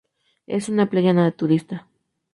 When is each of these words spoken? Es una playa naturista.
Es 0.47 0.67
una 0.67 0.89
playa 0.89 1.13
naturista. 1.13 1.85